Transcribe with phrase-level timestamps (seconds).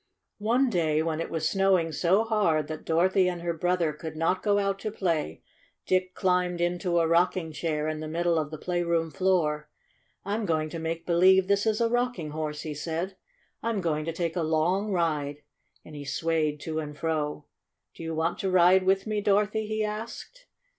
[0.39, 4.41] One day when it was snowing so hard that Dorothy and her brother could not
[4.41, 5.43] go out to play,
[5.85, 9.69] Dick climbed into a rocking chair in the middle of the playroom floor.
[10.25, 13.15] "I'm going to make believe this is a rocking horse," he said.
[13.61, 15.43] "I'm going to take a long ride,"
[15.85, 17.45] and he swayed to and fro.
[17.93, 20.47] "Do you want to ride with me, Dor othy?" he asked.